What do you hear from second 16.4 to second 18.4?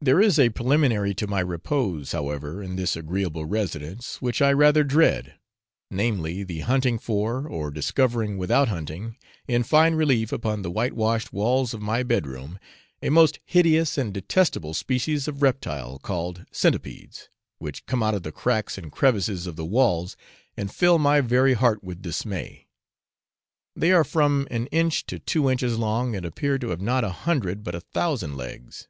centipedes, which come out of the